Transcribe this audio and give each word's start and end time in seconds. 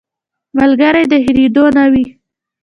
ملګری 0.57 1.03
د 1.11 1.13
هېرېدو 1.25 1.65
نه 1.77 1.85
وي 1.91 2.05